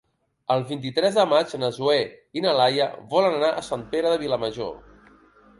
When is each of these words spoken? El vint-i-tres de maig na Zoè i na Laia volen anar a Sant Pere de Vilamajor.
El 0.53 0.63
vint-i-tres 0.69 1.19
de 1.19 1.25
maig 1.33 1.53
na 1.65 1.69
Zoè 1.75 1.99
i 2.41 2.45
na 2.47 2.55
Laia 2.63 2.87
volen 3.15 3.39
anar 3.41 3.53
a 3.61 3.65
Sant 3.71 3.85
Pere 3.93 4.15
de 4.17 4.21
Vilamajor. 4.25 4.77